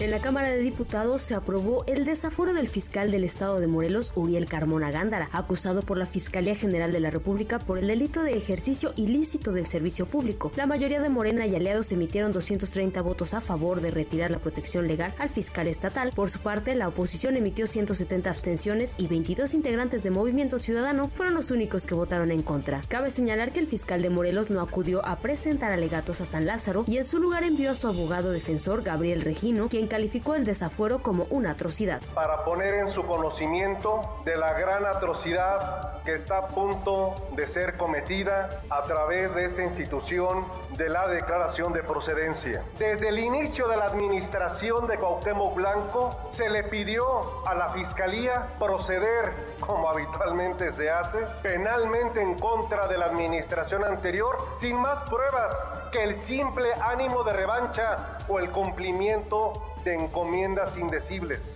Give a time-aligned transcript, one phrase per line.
[0.00, 4.12] En la Cámara de Diputados se aprobó el desaforo del fiscal del Estado de Morelos,
[4.14, 8.36] Uriel Carmona Gándara, acusado por la Fiscalía General de la República por el delito de
[8.36, 10.52] ejercicio ilícito del servicio público.
[10.54, 14.86] La mayoría de Morena y aliados emitieron 230 votos a favor de retirar la protección
[14.86, 16.12] legal al fiscal estatal.
[16.14, 21.34] Por su parte, la oposición emitió 170 abstenciones y 22 integrantes de Movimiento Ciudadano fueron
[21.34, 22.82] los únicos que votaron en contra.
[22.86, 26.84] Cabe señalar que el fiscal de Morelos no acudió a presentar alegatos a San Lázaro
[26.86, 29.22] y en su lugar envió a su abogado defensor, Gabriel
[29.66, 32.00] Quien calificó el desafuero como una atrocidad.
[32.14, 37.76] Para poner en su conocimiento de la gran atrocidad que está a punto de ser
[37.76, 40.44] cometida a través de esta institución
[40.76, 42.62] de la declaración de procedencia.
[42.78, 48.54] Desde el inicio de la administración de Cuauhtémoc Blanco se le pidió a la Fiscalía
[48.58, 49.32] proceder,
[49.68, 55.52] como habitualmente se hace, penalmente en contra de la administración anterior sin más pruebas
[55.92, 59.52] que el simple ánimo de revancha o el cumplimiento
[59.84, 61.54] de encomiendas indecibles.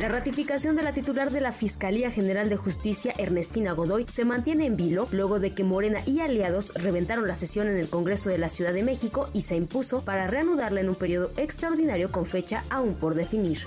[0.00, 4.64] La ratificación de la titular de la Fiscalía General de Justicia, Ernestina Godoy, se mantiene
[4.64, 8.38] en vilo luego de que Morena y aliados reventaron la sesión en el Congreso de
[8.38, 12.64] la Ciudad de México y se impuso para reanudarla en un periodo extraordinario con fecha
[12.70, 13.66] aún por definir.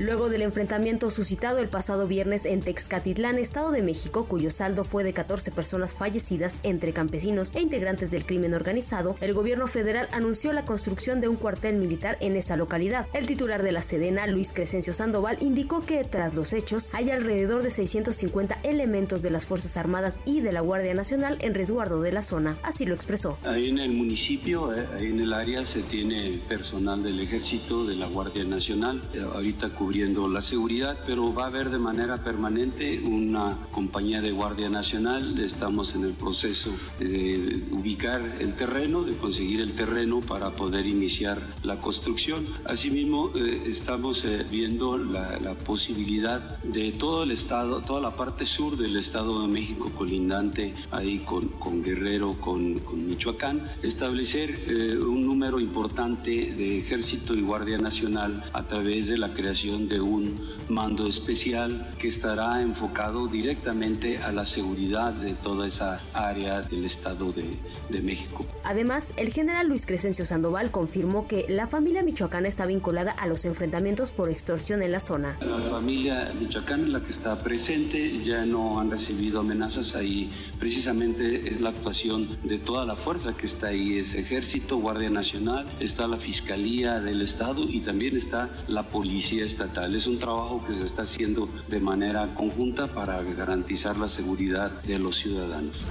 [0.00, 5.04] Luego del enfrentamiento suscitado el pasado viernes en Texcatitlán, Estado de México, cuyo saldo fue
[5.04, 10.52] de 14 personas fallecidas entre campesinos e integrantes del crimen organizado, el gobierno federal anunció
[10.52, 13.06] la construcción de un cuartel militar en esa localidad.
[13.12, 17.62] El titular de la Sedena, Luis Crescencio Sandoval, indicó que tras los hechos hay alrededor
[17.62, 22.10] de 650 elementos de las Fuerzas Armadas y de la Guardia Nacional en resguardo de
[22.10, 22.56] la zona.
[22.64, 23.38] Así lo expresó.
[23.44, 27.94] Ahí en el municipio, eh, ahí en el área se tiene personal del ejército, de
[27.94, 33.00] la Guardia Nacional, eh, ahorita cubriendo la seguridad, pero va a haber de manera permanente
[33.00, 35.38] una compañía de Guardia Nacional.
[35.38, 41.54] Estamos en el proceso de ubicar el terreno, de conseguir el terreno para poder iniciar
[41.62, 42.46] la construcción.
[42.64, 48.46] Asimismo, eh, estamos eh, viendo la, la, posibilidad de todo el estado, toda la parte
[48.46, 55.26] sur del Estado de México colindante ahí con, Guerrero, con, con, Michoacán, establecer eh, un
[55.26, 61.06] número importante de ejército y Guardia Nacional a través de la creación de un mando
[61.06, 67.50] especial que estará enfocado directamente a la seguridad de toda esa área del Estado de,
[67.90, 68.46] de México.
[68.64, 73.44] Además, el general Luis Crescencio Sandoval confirmó que la familia michoacana está vinculada a los
[73.44, 75.36] enfrentamientos por extorsión en la zona.
[75.40, 81.48] La familia michoacana es la que está presente, ya no han recibido amenazas ahí, precisamente
[81.48, 86.06] es la actuación de toda la fuerza que está ahí, es ejército, Guardia Nacional, está
[86.06, 89.94] la Fiscalía del Estado y también está la Policía Estatal.
[89.94, 94.98] Es un trabajo que se está haciendo de manera conjunta para garantizar la seguridad de
[94.98, 95.88] los ciudadanos.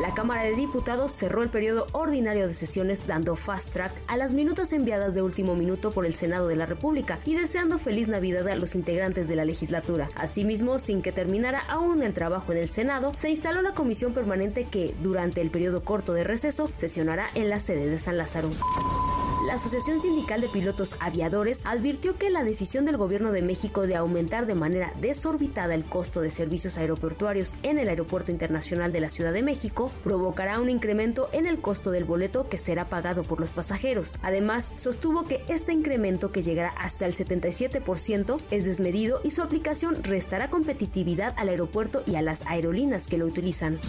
[0.00, 4.32] La Cámara de Diputados cerró el periodo ordinario de sesiones dando fast track a las
[4.32, 8.48] minutas enviadas de último minuto por el Senado de la República y deseando feliz Navidad
[8.48, 10.08] a los integrantes de la legislatura.
[10.16, 14.66] Asimismo, sin que terminara aún el trabajo en el Senado, se instaló la comisión permanente
[14.70, 18.50] que, durante el periodo corto de receso, sesionará en la sede de San Lázaro.
[19.50, 23.96] La Asociación Sindical de Pilotos Aviadores advirtió que la decisión del Gobierno de México de
[23.96, 29.10] aumentar de manera desorbitada el costo de servicios aeroportuarios en el Aeropuerto Internacional de la
[29.10, 33.40] Ciudad de México provocará un incremento en el costo del boleto que será pagado por
[33.40, 34.20] los pasajeros.
[34.22, 40.04] Además, sostuvo que este incremento que llegará hasta el 77% es desmedido y su aplicación
[40.04, 43.80] restará competitividad al aeropuerto y a las aerolíneas que lo utilizan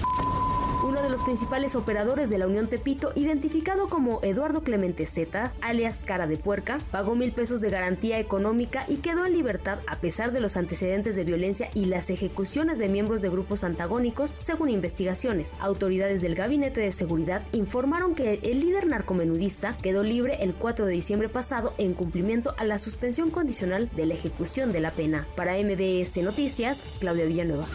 [1.12, 6.38] los principales operadores de la Unión Tepito, identificado como Eduardo Clemente Z, alias Cara de
[6.38, 10.56] Puerca, pagó mil pesos de garantía económica y quedó en libertad a pesar de los
[10.56, 15.54] antecedentes de violencia y las ejecuciones de miembros de grupos antagónicos, según investigaciones.
[15.60, 20.94] Autoridades del Gabinete de Seguridad informaron que el líder narcomenudista quedó libre el 4 de
[20.94, 25.28] diciembre pasado en cumplimiento a la suspensión condicional de la ejecución de la pena.
[25.36, 27.66] Para MBS Noticias, Claudia Villanueva.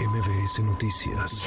[0.00, 1.46] MBS Noticias.